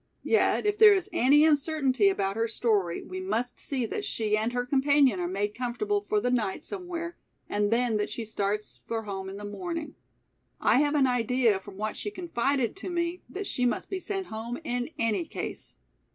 [0.23, 4.51] Yet if there is any uncertainty about her story, we must see that she and
[4.51, 9.03] her companion are made comfortable for the night somewhere and then that she starts for
[9.03, 9.93] home in the morning.
[10.59, 14.25] I have an idea from what she confided to me that she must be sent
[14.25, 15.77] home in any case."